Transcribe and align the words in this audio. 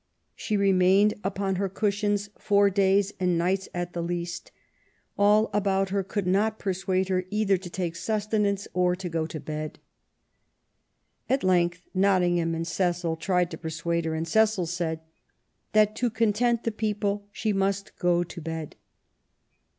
She 0.35 0.57
remained 0.57 1.13
upon 1.23 1.57
her 1.57 1.69
cushions 1.69 2.31
four 2.35 2.71
days 2.71 3.13
and 3.19 3.37
nights 3.37 3.69
at 3.71 3.93
the 3.93 4.01
least. 4.01 4.51
All 5.15 5.51
about 5.53 5.89
her 5.89 6.01
could 6.01 6.25
not 6.25 6.57
persuade 6.57 7.09
her 7.09 7.25
either 7.29 7.55
to 7.57 7.69
take 7.69 7.95
sustenance 7.95 8.67
or 8.73 8.95
go 8.95 9.27
to 9.27 9.39
bed." 9.39 9.77
At 11.29 11.43
length 11.43 11.83
Nottingham 11.93 12.55
and 12.55 12.65
Cecil 12.65 13.15
tried 13.17 13.51
to 13.51 13.59
persuade 13.59 14.05
her, 14.05 14.15
and 14.15 14.27
Cecil 14.27 14.65
said 14.65 15.01
that 15.73 15.95
"to 15.97 16.09
content 16.09 16.63
the 16.63 16.71
people 16.71 17.27
she 17.31 17.53
must 17.53 17.95
go 17.99 18.23
to 18.23 18.41
bed". 18.41 18.75